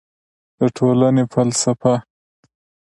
د 0.57 0.61
ټولنې 0.77 1.23
فلسفه 1.33 1.93